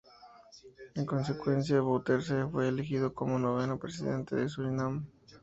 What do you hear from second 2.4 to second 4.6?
fue elegido como noveno Presidente de